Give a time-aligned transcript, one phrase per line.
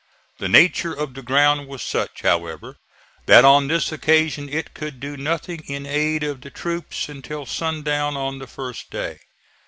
[0.39, 2.77] The nature of the ground was such, however,
[3.27, 8.17] that on this occasion it could do nothing in aid of the troops until sundown
[8.17, 9.19] on the first day.